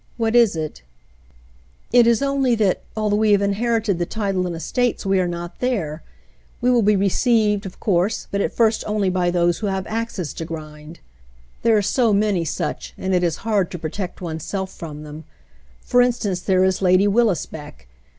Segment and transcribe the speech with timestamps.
[0.17, 0.81] What is it?"
[1.93, 5.59] "It is only that, although we have inherited the title and estates, we are not
[5.59, 6.01] there.
[6.59, 10.33] We will be received, of course, but at first only by those who have axes
[10.33, 11.01] to grind.
[11.61, 13.77] David visits his Mother 231 There are so many such, and it is hard to
[13.77, 15.23] protect one's self from them.
[15.81, 17.85] For instance, there is Lady WiUisbeck.